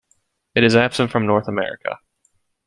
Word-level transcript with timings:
It 0.55 0.63
is 0.63 0.75
absent 0.75 1.11
from 1.11 1.27
North 1.27 1.47
America. 1.47 1.99